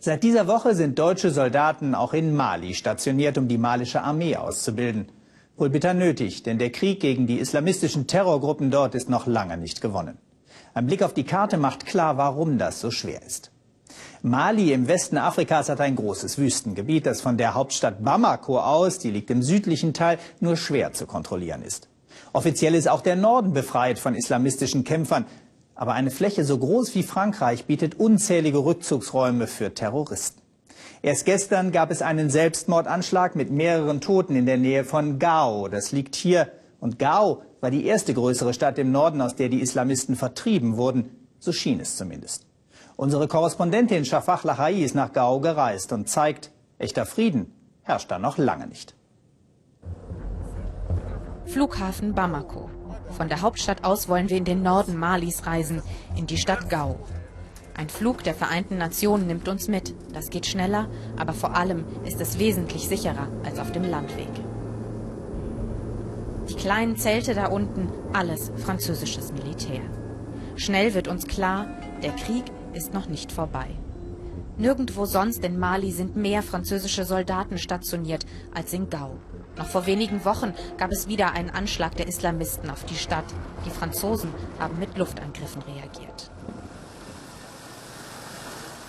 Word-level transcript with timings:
Seit 0.00 0.22
dieser 0.22 0.46
Woche 0.46 0.76
sind 0.76 0.96
deutsche 0.98 1.32
Soldaten 1.32 1.96
auch 1.96 2.14
in 2.14 2.34
Mali 2.34 2.74
stationiert, 2.74 3.36
um 3.36 3.48
die 3.48 3.58
malische 3.58 4.02
Armee 4.02 4.36
auszubilden. 4.36 5.08
Wohl 5.56 5.70
bitter 5.70 5.92
nötig, 5.92 6.44
denn 6.44 6.58
der 6.58 6.70
Krieg 6.70 7.00
gegen 7.00 7.26
die 7.26 7.40
islamistischen 7.40 8.06
Terrorgruppen 8.06 8.70
dort 8.70 8.94
ist 8.94 9.10
noch 9.10 9.26
lange 9.26 9.58
nicht 9.58 9.80
gewonnen. 9.80 10.18
Ein 10.72 10.86
Blick 10.86 11.02
auf 11.02 11.14
die 11.14 11.24
Karte 11.24 11.56
macht 11.56 11.84
klar, 11.84 12.16
warum 12.16 12.58
das 12.58 12.80
so 12.80 12.92
schwer 12.92 13.22
ist. 13.26 13.50
Mali 14.22 14.72
im 14.72 14.86
Westen 14.86 15.18
Afrikas 15.18 15.68
hat 15.68 15.80
ein 15.80 15.96
großes 15.96 16.38
Wüstengebiet, 16.38 17.06
das 17.06 17.20
von 17.20 17.36
der 17.36 17.54
Hauptstadt 17.54 18.04
Bamako 18.04 18.60
aus, 18.60 19.00
die 19.00 19.10
liegt 19.10 19.30
im 19.30 19.42
südlichen 19.42 19.94
Teil, 19.94 20.18
nur 20.38 20.56
schwer 20.56 20.92
zu 20.92 21.06
kontrollieren 21.06 21.62
ist. 21.62 21.88
Offiziell 22.32 22.76
ist 22.76 22.88
auch 22.88 23.00
der 23.00 23.16
Norden 23.16 23.52
befreit 23.52 23.98
von 23.98 24.14
islamistischen 24.14 24.84
Kämpfern. 24.84 25.26
Aber 25.78 25.92
eine 25.92 26.10
Fläche 26.10 26.44
so 26.44 26.58
groß 26.58 26.96
wie 26.96 27.04
Frankreich 27.04 27.66
bietet 27.66 28.00
unzählige 28.00 28.58
Rückzugsräume 28.58 29.46
für 29.46 29.74
Terroristen. 29.74 30.42
Erst 31.02 31.24
gestern 31.24 31.70
gab 31.70 31.92
es 31.92 32.02
einen 32.02 32.30
Selbstmordanschlag 32.30 33.36
mit 33.36 33.52
mehreren 33.52 34.00
Toten 34.00 34.34
in 34.34 34.44
der 34.44 34.56
Nähe 34.56 34.84
von 34.84 35.20
Gao. 35.20 35.68
Das 35.68 35.92
liegt 35.92 36.16
hier. 36.16 36.50
Und 36.80 36.98
Gao 36.98 37.42
war 37.60 37.70
die 37.70 37.86
erste 37.86 38.12
größere 38.12 38.54
Stadt 38.54 38.76
im 38.78 38.90
Norden, 38.90 39.20
aus 39.20 39.36
der 39.36 39.50
die 39.50 39.60
Islamisten 39.60 40.16
vertrieben 40.16 40.76
wurden. 40.76 41.10
So 41.38 41.52
schien 41.52 41.78
es 41.78 41.96
zumindest. 41.96 42.44
Unsere 42.96 43.28
Korrespondentin 43.28 44.04
Shafak 44.04 44.42
Lahai 44.42 44.82
ist 44.82 44.96
nach 44.96 45.12
Gao 45.12 45.38
gereist 45.38 45.92
und 45.92 46.08
zeigt, 46.08 46.50
echter 46.78 47.06
Frieden 47.06 47.52
herrscht 47.82 48.10
da 48.10 48.18
noch 48.18 48.36
lange 48.36 48.66
nicht. 48.66 48.96
Flughafen 51.46 52.14
Bamako. 52.14 52.68
Von 53.10 53.28
der 53.28 53.42
Hauptstadt 53.42 53.84
aus 53.84 54.08
wollen 54.08 54.28
wir 54.28 54.36
in 54.36 54.44
den 54.44 54.62
Norden 54.62 54.96
Malis 54.96 55.46
reisen, 55.46 55.82
in 56.16 56.26
die 56.26 56.36
Stadt 56.36 56.68
Gao. 56.68 56.98
Ein 57.76 57.88
Flug 57.88 58.24
der 58.24 58.34
Vereinten 58.34 58.76
Nationen 58.76 59.26
nimmt 59.26 59.48
uns 59.48 59.68
mit. 59.68 59.94
Das 60.12 60.30
geht 60.30 60.46
schneller, 60.46 60.88
aber 61.16 61.32
vor 61.32 61.54
allem 61.54 61.84
ist 62.04 62.20
es 62.20 62.38
wesentlich 62.38 62.88
sicherer 62.88 63.28
als 63.44 63.58
auf 63.58 63.70
dem 63.70 63.84
Landweg. 63.84 64.28
Die 66.48 66.54
kleinen 66.54 66.96
Zelte 66.96 67.34
da 67.34 67.46
unten, 67.46 67.88
alles 68.12 68.50
französisches 68.56 69.32
Militär. 69.32 69.82
Schnell 70.56 70.94
wird 70.94 71.06
uns 71.06 71.26
klar, 71.26 71.68
der 72.02 72.12
Krieg 72.12 72.44
ist 72.72 72.94
noch 72.94 73.06
nicht 73.08 73.30
vorbei. 73.30 73.68
Nirgendwo 74.58 75.06
sonst 75.06 75.44
in 75.44 75.56
Mali 75.56 75.92
sind 75.92 76.16
mehr 76.16 76.42
französische 76.42 77.04
Soldaten 77.04 77.58
stationiert 77.58 78.26
als 78.52 78.72
in 78.72 78.90
Gao. 78.90 79.16
Noch 79.56 79.68
vor 79.68 79.86
wenigen 79.86 80.24
Wochen 80.24 80.52
gab 80.78 80.90
es 80.90 81.06
wieder 81.06 81.30
einen 81.30 81.50
Anschlag 81.50 81.94
der 81.96 82.08
Islamisten 82.08 82.68
auf 82.68 82.84
die 82.84 82.96
Stadt. 82.96 83.24
Die 83.64 83.70
Franzosen 83.70 84.34
haben 84.58 84.80
mit 84.80 84.98
Luftangriffen 84.98 85.62
reagiert. 85.62 86.32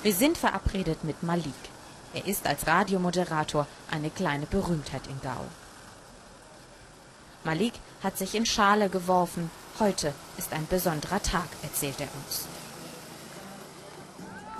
Wir 0.01 0.13
sind 0.13 0.39
verabredet 0.39 1.03
mit 1.03 1.21
Malik. 1.21 1.53
Er 2.15 2.25
ist 2.25 2.47
als 2.47 2.65
Radiomoderator 2.65 3.67
eine 3.91 4.09
kleine 4.09 4.47
Berühmtheit 4.47 5.05
in 5.07 5.21
Gao. 5.21 5.45
Malik 7.43 7.73
hat 8.01 8.17
sich 8.17 8.33
in 8.33 8.47
Schale 8.47 8.89
geworfen. 8.89 9.51
Heute 9.79 10.13
ist 10.39 10.51
ein 10.51 10.65
besonderer 10.67 11.21
Tag, 11.21 11.47
erzählt 11.61 11.99
er 11.99 12.07
uns. 12.25 12.47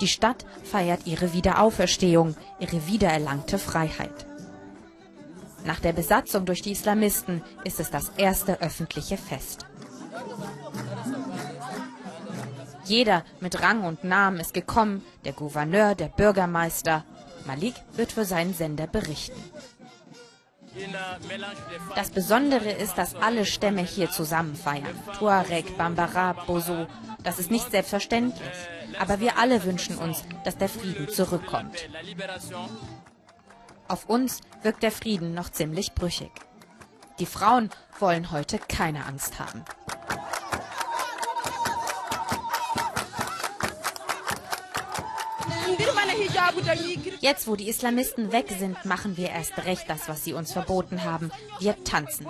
Die 0.01 0.07
Stadt 0.07 0.45
feiert 0.63 1.05
ihre 1.05 1.33
Wiederauferstehung, 1.33 2.35
ihre 2.59 2.87
wiedererlangte 2.87 3.57
Freiheit. 3.57 4.25
Nach 5.65 5.79
der 5.79 5.93
Besatzung 5.93 6.45
durch 6.45 6.61
die 6.61 6.71
Islamisten 6.71 7.43
ist 7.63 7.79
es 7.79 7.89
das 7.91 8.11
erste 8.17 8.61
öffentliche 8.61 9.17
Fest. 9.17 9.65
Jeder 12.85 13.23
mit 13.39 13.61
Rang 13.61 13.83
und 13.83 14.03
Namen 14.03 14.39
ist 14.39 14.53
gekommen, 14.53 15.03
der 15.25 15.33
Gouverneur, 15.33 15.95
der 15.95 16.07
Bürgermeister. 16.07 17.03
Malik 17.45 17.75
wird 17.93 18.11
für 18.11 18.25
seinen 18.25 18.53
Sender 18.53 18.87
berichten. 18.87 19.39
Das 21.95 22.09
Besondere 22.09 22.71
ist, 22.71 22.97
dass 22.97 23.15
alle 23.15 23.45
Stämme 23.45 23.81
hier 23.81 24.09
zusammen 24.09 24.55
feiern. 24.55 24.97
Tuareg, 25.17 25.77
Bambara, 25.77 26.33
Boso. 26.33 26.87
Das 27.23 27.37
ist 27.39 27.51
nicht 27.51 27.69
selbstverständlich. 27.69 28.49
Aber 28.97 29.19
wir 29.19 29.37
alle 29.37 29.63
wünschen 29.63 29.97
uns, 29.97 30.23
dass 30.43 30.57
der 30.57 30.69
Frieden 30.69 31.09
zurückkommt. 31.09 31.89
Auf 33.87 34.07
uns 34.07 34.41
wirkt 34.61 34.83
der 34.83 34.91
Frieden 34.91 35.33
noch 35.33 35.49
ziemlich 35.49 35.93
brüchig. 35.93 36.31
Die 37.19 37.25
Frauen 37.25 37.69
wollen 37.99 38.31
heute 38.31 38.59
keine 38.59 39.05
Angst 39.05 39.39
haben. 39.39 39.65
Jetzt, 47.19 47.47
wo 47.47 47.55
die 47.55 47.69
Islamisten 47.69 48.31
weg 48.31 48.47
sind, 48.57 48.85
machen 48.85 49.17
wir 49.17 49.29
erst 49.29 49.57
recht 49.65 49.89
das, 49.89 50.07
was 50.09 50.23
sie 50.23 50.33
uns 50.33 50.53
verboten 50.53 51.03
haben. 51.03 51.31
Wir 51.59 51.83
tanzen. 51.83 52.25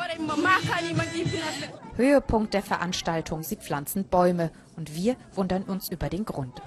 Höhepunkt 1.96 2.54
der 2.54 2.64
Veranstaltung, 2.64 3.44
sie 3.44 3.58
pflanzen 3.58 4.06
Bäume 4.06 4.52
und 4.78 4.96
wir 4.96 5.16
wundern 5.34 5.64
uns 5.64 5.90
über 5.90 6.10
den 6.10 6.26
Grund. 6.26 6.62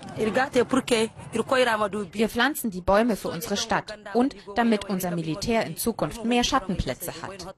Wir 2.12 2.28
pflanzen 2.28 2.70
die 2.70 2.80
Bäume 2.80 3.16
für 3.16 3.28
unsere 3.28 3.56
Stadt 3.56 3.98
und 4.14 4.36
damit 4.54 4.84
unser 4.86 5.10
Militär 5.10 5.64
in 5.64 5.76
Zukunft 5.76 6.24
mehr 6.24 6.44
Schattenplätze 6.44 7.12
hat. 7.22 7.54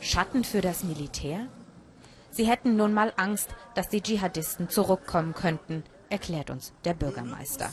Schatten 0.00 0.44
für 0.44 0.60
das 0.60 0.82
Militär? 0.82 1.46
Sie 2.30 2.46
hätten 2.46 2.76
nun 2.76 2.94
mal 2.94 3.12
Angst, 3.16 3.50
dass 3.74 3.88
die 3.88 4.00
Dschihadisten 4.00 4.68
zurückkommen 4.68 5.34
könnten, 5.34 5.84
erklärt 6.10 6.50
uns 6.50 6.72
der 6.84 6.94
Bürgermeister. 6.94 7.70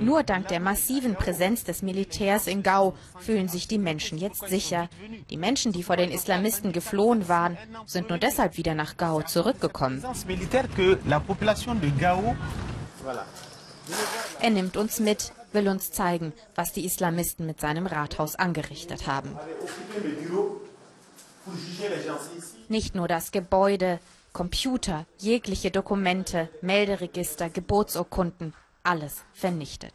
Nur 0.00 0.22
dank 0.22 0.48
der 0.48 0.60
massiven 0.60 1.14
Präsenz 1.14 1.64
des 1.64 1.82
Militärs 1.82 2.46
in 2.46 2.62
Gao 2.62 2.94
fühlen 3.18 3.48
sich 3.48 3.68
die 3.68 3.78
Menschen 3.78 4.18
jetzt 4.18 4.48
sicher. 4.48 4.88
Die 5.30 5.36
Menschen, 5.36 5.72
die 5.72 5.82
vor 5.82 5.96
den 5.96 6.10
Islamisten 6.10 6.72
geflohen 6.72 7.28
waren, 7.28 7.58
sind 7.86 8.08
nur 8.08 8.18
deshalb 8.18 8.56
wieder 8.56 8.74
nach 8.74 8.96
Gao 8.96 9.22
zurückgekommen. 9.22 10.02
Er 14.40 14.50
nimmt 14.50 14.76
uns 14.76 15.00
mit, 15.00 15.32
will 15.52 15.68
uns 15.68 15.92
zeigen, 15.92 16.32
was 16.54 16.72
die 16.72 16.84
Islamisten 16.84 17.46
mit 17.46 17.60
seinem 17.60 17.86
Rathaus 17.86 18.36
angerichtet 18.36 19.06
haben. 19.06 19.36
Nicht 22.68 22.94
nur 22.94 23.08
das 23.08 23.30
Gebäude, 23.32 24.00
Computer, 24.34 25.06
jegliche 25.18 25.70
Dokumente, 25.70 26.50
Melderegister, 26.60 27.48
Geburtsurkunden, 27.48 28.52
alles 28.82 29.22
vernichtet. 29.32 29.94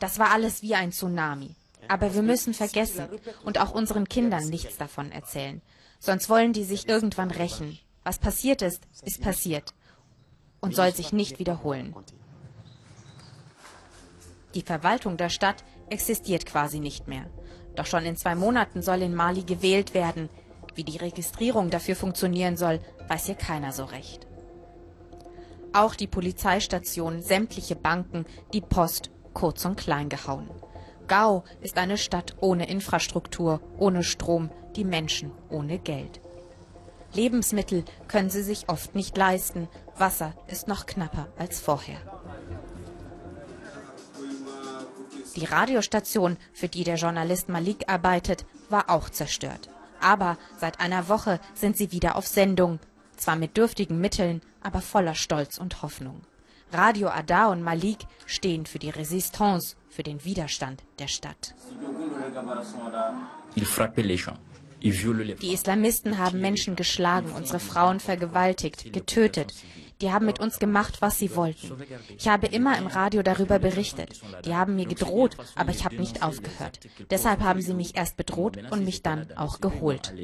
Das 0.00 0.18
war 0.18 0.30
alles 0.32 0.60
wie 0.60 0.74
ein 0.74 0.92
Tsunami. 0.92 1.56
Aber 1.88 2.14
wir 2.14 2.20
müssen 2.20 2.52
vergessen 2.52 3.08
und 3.42 3.58
auch 3.58 3.70
unseren 3.70 4.06
Kindern 4.06 4.46
nichts 4.50 4.76
davon 4.76 5.10
erzählen. 5.10 5.62
Sonst 5.98 6.28
wollen 6.28 6.52
die 6.52 6.64
sich 6.64 6.86
irgendwann 6.86 7.30
rächen. 7.30 7.78
Was 8.04 8.18
passiert 8.18 8.60
ist, 8.60 8.82
ist 9.02 9.22
passiert 9.22 9.72
und 10.60 10.76
soll 10.76 10.94
sich 10.94 11.10
nicht 11.10 11.38
wiederholen. 11.38 11.96
Die 14.54 14.62
Verwaltung 14.62 15.16
der 15.16 15.30
Stadt 15.30 15.64
existiert 15.88 16.44
quasi 16.44 16.80
nicht 16.80 17.08
mehr. 17.08 17.30
Doch 17.76 17.86
schon 17.86 18.04
in 18.04 18.18
zwei 18.18 18.34
Monaten 18.34 18.82
soll 18.82 19.00
in 19.00 19.14
Mali 19.14 19.44
gewählt 19.44 19.94
werden. 19.94 20.28
Wie 20.78 20.84
die 20.84 20.98
Registrierung 20.98 21.70
dafür 21.70 21.96
funktionieren 21.96 22.56
soll, 22.56 22.78
weiß 23.08 23.26
hier 23.26 23.34
keiner 23.34 23.72
so 23.72 23.84
recht. 23.84 24.28
Auch 25.72 25.96
die 25.96 26.06
Polizeistation, 26.06 27.20
sämtliche 27.20 27.74
Banken, 27.74 28.26
die 28.52 28.60
Post, 28.60 29.10
kurz 29.34 29.64
und 29.64 29.76
klein 29.76 30.08
gehauen. 30.08 30.48
Gao 31.08 31.42
ist 31.62 31.78
eine 31.78 31.98
Stadt 31.98 32.36
ohne 32.38 32.68
Infrastruktur, 32.68 33.60
ohne 33.76 34.04
Strom, 34.04 34.50
die 34.76 34.84
Menschen 34.84 35.32
ohne 35.50 35.80
Geld. 35.80 36.20
Lebensmittel 37.12 37.84
können 38.06 38.30
sie 38.30 38.44
sich 38.44 38.68
oft 38.68 38.94
nicht 38.94 39.16
leisten, 39.16 39.66
Wasser 39.96 40.32
ist 40.46 40.68
noch 40.68 40.86
knapper 40.86 41.26
als 41.36 41.58
vorher. 41.58 41.98
Die 45.34 45.44
Radiostation, 45.44 46.36
für 46.52 46.68
die 46.68 46.84
der 46.84 46.94
Journalist 46.94 47.48
Malik 47.48 47.88
arbeitet, 47.88 48.46
war 48.68 48.90
auch 48.90 49.10
zerstört. 49.10 49.70
Aber 50.00 50.36
seit 50.58 50.80
einer 50.80 51.08
Woche 51.08 51.40
sind 51.54 51.76
sie 51.76 51.92
wieder 51.92 52.16
auf 52.16 52.26
Sendung. 52.26 52.78
Zwar 53.16 53.36
mit 53.36 53.56
dürftigen 53.56 54.00
Mitteln, 54.00 54.42
aber 54.62 54.80
voller 54.80 55.14
Stolz 55.14 55.58
und 55.58 55.82
Hoffnung. 55.82 56.22
Radio 56.72 57.08
Ada 57.08 57.46
und 57.46 57.62
Malik 57.62 57.98
stehen 58.26 58.66
für 58.66 58.78
die 58.78 58.90
Resistance, 58.90 59.76
für 59.88 60.02
den 60.02 60.24
Widerstand 60.24 60.82
der 60.98 61.08
Stadt. 61.08 61.54
Die 64.82 65.52
Islamisten 65.52 66.18
haben 66.18 66.40
Menschen 66.40 66.76
geschlagen, 66.76 67.32
unsere 67.32 67.60
Frauen 67.60 68.00
vergewaltigt, 68.00 68.92
getötet. 68.92 69.54
Die 70.00 70.12
haben 70.12 70.26
mit 70.26 70.38
uns 70.38 70.60
gemacht, 70.60 71.00
was 71.00 71.18
sie 71.18 71.34
wollten. 71.34 71.72
Ich 72.16 72.28
habe 72.28 72.46
immer 72.46 72.78
im 72.78 72.86
Radio 72.86 73.22
darüber 73.22 73.58
berichtet. 73.58 74.20
Die 74.44 74.54
haben 74.54 74.76
mir 74.76 74.86
gedroht, 74.86 75.36
aber 75.56 75.70
ich 75.72 75.84
habe 75.84 75.96
nicht 75.96 76.22
aufgehört. 76.22 76.80
Deshalb 77.10 77.40
haben 77.40 77.60
sie 77.60 77.74
mich 77.74 77.96
erst 77.96 78.16
bedroht 78.16 78.58
und 78.70 78.84
mich 78.84 79.02
dann 79.02 79.26
auch 79.36 79.60
geholt. 79.60 80.14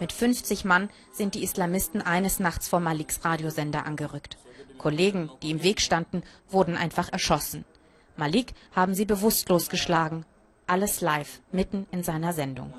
Mit 0.00 0.12
50 0.12 0.64
Mann 0.64 0.88
sind 1.12 1.34
die 1.34 1.42
Islamisten 1.42 2.00
eines 2.00 2.38
Nachts 2.38 2.68
vor 2.68 2.80
Maliks 2.80 3.24
Radiosender 3.24 3.84
angerückt. 3.84 4.38
Kollegen, 4.78 5.28
die 5.42 5.50
im 5.50 5.62
Weg 5.62 5.80
standen, 5.80 6.22
wurden 6.48 6.76
einfach 6.76 7.12
erschossen. 7.12 7.64
Malik 8.16 8.54
haben 8.72 8.94
sie 8.94 9.04
bewusstlos 9.04 9.68
geschlagen. 9.68 10.24
Alles 10.68 11.00
live, 11.00 11.40
mitten 11.50 11.86
in 11.90 12.02
seiner 12.02 12.32
Sendung. 12.32 12.72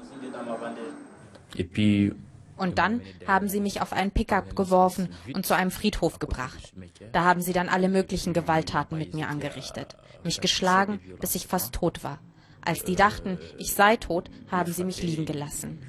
Und 2.55 2.77
dann 2.77 3.01
haben 3.25 3.49
sie 3.49 3.59
mich 3.59 3.81
auf 3.81 3.93
einen 3.93 4.11
Pickup 4.11 4.55
geworfen 4.55 5.09
und 5.33 5.45
zu 5.45 5.55
einem 5.55 5.71
Friedhof 5.71 6.19
gebracht. 6.19 6.73
Da 7.11 7.23
haben 7.23 7.41
sie 7.41 7.53
dann 7.53 7.67
alle 7.67 7.89
möglichen 7.89 8.33
Gewalttaten 8.33 8.97
mit 8.97 9.13
mir 9.13 9.27
angerichtet. 9.27 9.95
Mich 10.23 10.39
geschlagen, 10.39 10.99
bis 11.19 11.35
ich 11.35 11.47
fast 11.47 11.73
tot 11.73 12.03
war. 12.03 12.19
Als 12.61 12.83
die 12.83 12.95
dachten, 12.95 13.39
ich 13.57 13.73
sei 13.73 13.95
tot, 13.95 14.29
haben 14.51 14.71
sie 14.71 14.83
mich 14.83 15.01
liegen 15.01 15.25
gelassen. 15.25 15.79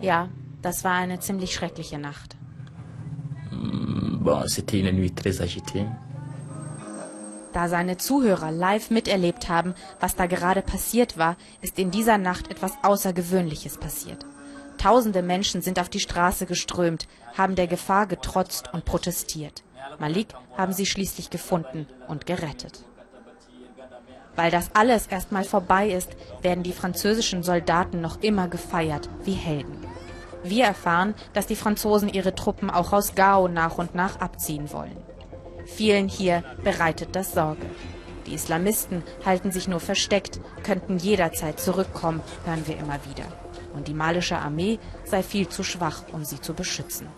Ja, 0.00 0.28
das 0.62 0.82
war 0.82 0.94
eine 0.94 1.20
ziemlich 1.20 1.54
schreckliche 1.54 1.98
Nacht. 1.98 2.36
Da 7.52 7.68
seine 7.68 7.96
Zuhörer 7.96 8.52
live 8.52 8.90
miterlebt 8.90 9.48
haben, 9.48 9.74
was 9.98 10.14
da 10.14 10.26
gerade 10.26 10.62
passiert 10.62 11.18
war, 11.18 11.36
ist 11.60 11.78
in 11.78 11.90
dieser 11.90 12.18
Nacht 12.18 12.50
etwas 12.50 12.72
Außergewöhnliches 12.82 13.78
passiert. 13.78 14.24
Tausende 14.78 15.22
Menschen 15.22 15.60
sind 15.60 15.78
auf 15.78 15.88
die 15.88 16.00
Straße 16.00 16.46
geströmt, 16.46 17.06
haben 17.36 17.54
der 17.54 17.66
Gefahr 17.66 18.06
getrotzt 18.06 18.70
und 18.72 18.84
protestiert. 18.84 19.62
Malik 19.98 20.28
haben 20.56 20.72
sie 20.72 20.86
schließlich 20.86 21.30
gefunden 21.30 21.86
und 22.08 22.24
gerettet. 22.24 22.84
Weil 24.36 24.50
das 24.50 24.70
alles 24.74 25.06
erstmal 25.08 25.44
vorbei 25.44 25.90
ist, 25.90 26.10
werden 26.40 26.62
die 26.62 26.72
französischen 26.72 27.42
Soldaten 27.42 28.00
noch 28.00 28.22
immer 28.22 28.48
gefeiert 28.48 29.10
wie 29.24 29.32
Helden. 29.32 29.84
Wir 30.42 30.64
erfahren, 30.64 31.14
dass 31.34 31.46
die 31.46 31.56
Franzosen 31.56 32.08
ihre 32.08 32.34
Truppen 32.34 32.70
auch 32.70 32.92
aus 32.94 33.14
Gao 33.14 33.48
nach 33.48 33.76
und 33.76 33.94
nach 33.94 34.20
abziehen 34.20 34.72
wollen. 34.72 34.96
Vielen 35.76 36.08
hier 36.08 36.44
bereitet 36.62 37.16
das 37.16 37.32
Sorge. 37.32 37.66
Die 38.26 38.34
Islamisten 38.34 39.02
halten 39.24 39.50
sich 39.50 39.66
nur 39.66 39.80
versteckt, 39.80 40.40
könnten 40.62 40.98
jederzeit 40.98 41.58
zurückkommen, 41.58 42.20
hören 42.44 42.66
wir 42.66 42.76
immer 42.76 42.98
wieder. 43.10 43.24
Und 43.74 43.88
die 43.88 43.94
malische 43.94 44.38
Armee 44.38 44.78
sei 45.04 45.22
viel 45.22 45.48
zu 45.48 45.62
schwach, 45.62 46.04
um 46.12 46.24
sie 46.24 46.40
zu 46.40 46.54
beschützen. 46.54 47.08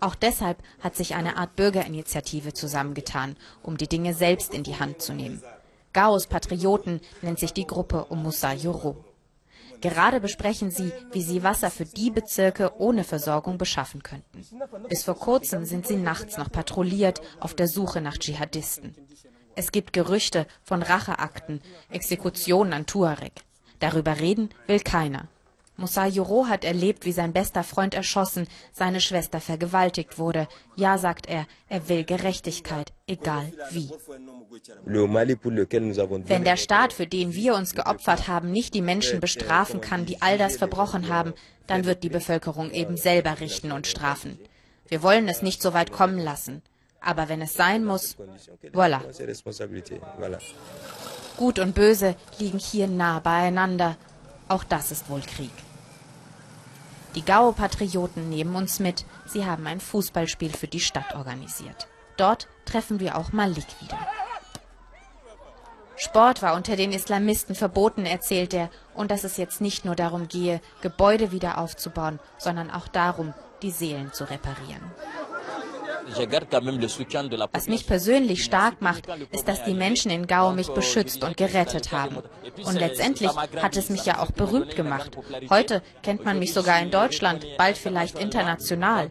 Auch 0.00 0.14
deshalb 0.14 0.58
hat 0.80 0.96
sich 0.96 1.14
eine 1.14 1.36
Art 1.36 1.56
Bürgerinitiative 1.56 2.52
zusammengetan, 2.52 3.36
um 3.62 3.76
die 3.76 3.88
Dinge 3.88 4.14
selbst 4.14 4.52
in 4.52 4.62
die 4.62 4.78
Hand 4.78 5.00
zu 5.00 5.14
nehmen. 5.14 5.42
Gaos 5.94 6.26
Patrioten 6.26 7.00
nennt 7.22 7.38
sich 7.38 7.52
die 7.52 7.66
Gruppe 7.66 8.04
um 8.04 8.22
Musa 8.22 8.52
Yoro. 8.52 8.96
Gerade 9.80 10.20
besprechen 10.20 10.70
sie, 10.70 10.92
wie 11.12 11.22
sie 11.22 11.42
Wasser 11.42 11.70
für 11.70 11.84
die 11.84 12.10
Bezirke 12.10 12.72
ohne 12.78 13.04
Versorgung 13.04 13.58
beschaffen 13.58 14.02
könnten. 14.02 14.46
Bis 14.88 15.04
vor 15.04 15.18
kurzem 15.18 15.64
sind 15.64 15.86
sie 15.86 15.96
nachts 15.96 16.38
noch 16.38 16.50
patrouilliert 16.50 17.20
auf 17.40 17.54
der 17.54 17.68
Suche 17.68 18.00
nach 18.00 18.16
Dschihadisten. 18.16 18.94
Es 19.56 19.72
gibt 19.72 19.92
Gerüchte 19.92 20.46
von 20.62 20.82
Racheakten, 20.82 21.60
Exekutionen 21.90 22.72
an 22.72 22.86
Tuareg. 22.86 23.44
Darüber 23.78 24.18
reden 24.18 24.50
will 24.66 24.80
keiner. 24.80 25.28
Moussa 25.76 26.06
Joro 26.06 26.46
hat 26.46 26.64
erlebt, 26.64 27.04
wie 27.04 27.12
sein 27.12 27.32
bester 27.32 27.64
Freund 27.64 27.94
erschossen, 27.94 28.46
seine 28.72 29.00
Schwester 29.00 29.40
vergewaltigt 29.40 30.18
wurde. 30.18 30.46
Ja, 30.76 30.98
sagt 30.98 31.26
er, 31.26 31.46
er 31.68 31.88
will 31.88 32.04
Gerechtigkeit, 32.04 32.92
egal 33.08 33.52
wie. 33.70 33.90
Wenn 36.26 36.44
der 36.44 36.56
Staat, 36.56 36.92
für 36.92 37.06
den 37.06 37.34
wir 37.34 37.54
uns 37.56 37.74
geopfert 37.74 38.28
haben, 38.28 38.52
nicht 38.52 38.74
die 38.74 38.82
Menschen 38.82 39.18
bestrafen 39.20 39.80
kann, 39.80 40.06
die 40.06 40.22
all 40.22 40.38
das 40.38 40.56
verbrochen 40.56 41.08
haben, 41.08 41.34
dann 41.66 41.84
wird 41.84 42.04
die 42.04 42.08
Bevölkerung 42.08 42.70
eben 42.70 42.96
selber 42.96 43.40
richten 43.40 43.72
und 43.72 43.88
strafen. 43.88 44.38
Wir 44.86 45.02
wollen 45.02 45.28
es 45.28 45.42
nicht 45.42 45.60
so 45.60 45.72
weit 45.72 45.90
kommen 45.90 46.18
lassen. 46.18 46.62
Aber 47.00 47.28
wenn 47.28 47.42
es 47.42 47.54
sein 47.54 47.84
muss, 47.84 48.16
voilà. 48.72 49.00
Gut 51.36 51.58
und 51.58 51.74
Böse 51.74 52.16
liegen 52.38 52.58
hier 52.58 52.86
nah 52.86 53.18
beieinander. 53.18 53.96
Auch 54.48 54.64
das 54.64 54.90
ist 54.90 55.10
wohl 55.10 55.20
Krieg. 55.20 55.50
Die 57.14 57.24
Gao-Patrioten 57.24 58.28
nehmen 58.28 58.56
uns 58.56 58.80
mit. 58.80 59.04
Sie 59.26 59.46
haben 59.46 59.66
ein 59.66 59.80
Fußballspiel 59.80 60.50
für 60.50 60.66
die 60.66 60.80
Stadt 60.80 61.14
organisiert. 61.14 61.86
Dort 62.16 62.48
treffen 62.64 62.98
wir 63.00 63.16
auch 63.16 63.32
Malik 63.32 63.66
wieder. 63.80 63.98
Sport 65.96 66.42
war 66.42 66.54
unter 66.54 66.74
den 66.74 66.92
Islamisten 66.92 67.54
verboten, 67.54 68.04
erzählt 68.04 68.52
er, 68.52 68.68
und 68.94 69.10
dass 69.10 69.22
es 69.22 69.36
jetzt 69.36 69.60
nicht 69.60 69.84
nur 69.84 69.94
darum 69.94 70.26
gehe, 70.26 70.60
Gebäude 70.82 71.30
wieder 71.30 71.58
aufzubauen, 71.58 72.18
sondern 72.36 72.70
auch 72.70 72.88
darum, 72.88 73.32
die 73.62 73.70
Seelen 73.70 74.12
zu 74.12 74.28
reparieren. 74.28 74.82
Was 77.52 77.68
mich 77.68 77.86
persönlich 77.86 78.44
stark 78.44 78.80
macht, 78.82 79.06
ist, 79.30 79.48
dass 79.48 79.64
die 79.64 79.74
Menschen 79.74 80.10
in 80.10 80.26
Gao 80.26 80.52
mich 80.52 80.68
beschützt 80.68 81.24
und 81.24 81.36
gerettet 81.36 81.92
haben. 81.92 82.18
Und 82.64 82.74
letztendlich 82.74 83.30
hat 83.34 83.76
es 83.76 83.90
mich 83.90 84.04
ja 84.04 84.20
auch 84.20 84.30
berühmt 84.30 84.76
gemacht. 84.76 85.16
Heute 85.50 85.82
kennt 86.02 86.24
man 86.24 86.38
mich 86.38 86.52
sogar 86.52 86.80
in 86.80 86.90
Deutschland, 86.90 87.46
bald 87.56 87.78
vielleicht 87.78 88.18
international. 88.18 89.08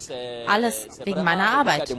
Alles 0.47 0.99
wegen 1.03 1.23
meiner 1.23 1.49
Arbeit. 1.49 1.89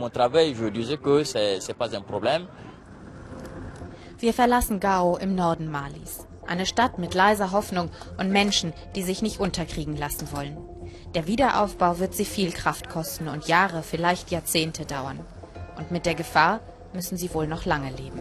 Wir 4.18 4.32
verlassen 4.32 4.80
Gao 4.80 5.16
im 5.16 5.34
Norden 5.34 5.70
Malis. 5.70 6.26
Eine 6.46 6.66
Stadt 6.66 6.98
mit 6.98 7.14
leiser 7.14 7.52
Hoffnung 7.52 7.90
und 8.18 8.30
Menschen, 8.30 8.72
die 8.94 9.02
sich 9.02 9.22
nicht 9.22 9.40
unterkriegen 9.40 9.96
lassen 9.96 10.30
wollen. 10.32 10.56
Der 11.14 11.26
Wiederaufbau 11.26 11.98
wird 11.98 12.14
sie 12.14 12.24
viel 12.24 12.52
Kraft 12.52 12.88
kosten 12.88 13.28
und 13.28 13.46
Jahre, 13.46 13.82
vielleicht 13.82 14.30
Jahrzehnte 14.30 14.84
dauern. 14.84 15.20
Und 15.76 15.90
mit 15.90 16.06
der 16.06 16.14
Gefahr 16.14 16.60
müssen 16.92 17.16
sie 17.16 17.32
wohl 17.34 17.46
noch 17.46 17.64
lange 17.64 17.90
leben. 17.90 18.20